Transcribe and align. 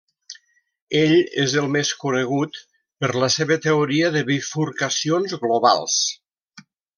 Ell 0.99 1.11
és 1.43 1.51
el 1.61 1.67
més 1.75 1.91
conegut 2.03 2.57
per 3.05 3.11
la 3.25 3.29
seva 3.35 3.59
teoria 3.69 4.09
de 4.17 4.25
bifurcacions 4.31 5.37
globals. 5.45 6.01